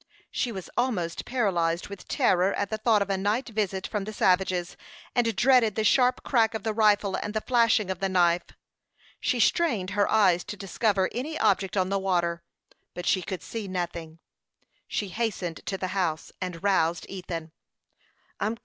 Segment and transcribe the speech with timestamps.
[0.31, 4.11] She was almost paralyzed with terror at the thought of a night visit from the
[4.13, 4.75] savages,
[5.13, 8.45] and dreaded the sharp crack of the rifle and the flashing of the knife.
[9.19, 12.41] She strained her eyes to discover any object on the water,
[12.95, 14.17] but she could see nothing.
[14.87, 17.51] She hastened to the house, and roused Ethan.